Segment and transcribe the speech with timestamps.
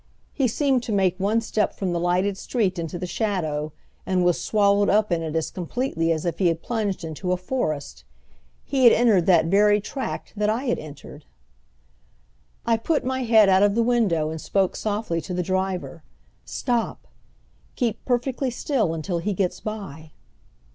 [0.33, 3.71] He seemed to make one step from the lighted street into the shadow,
[4.03, 7.37] and was swallowed up in it as completely as if he had plunged into a
[7.37, 8.03] forest.
[8.65, 11.25] He had entered that very tract that I had entered!
[12.65, 16.01] I put my head out of the window and spoke softly to the driver.
[16.45, 17.05] "Stop!
[17.75, 20.13] Keep perfectly still until he gets by."